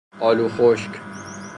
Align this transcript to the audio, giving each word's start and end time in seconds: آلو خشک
آلو 0.19 0.49
خشک 0.49 0.99